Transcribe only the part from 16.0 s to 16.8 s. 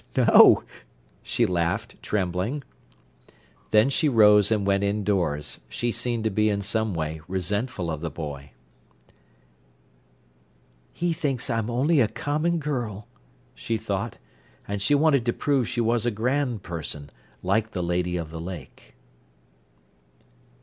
a grand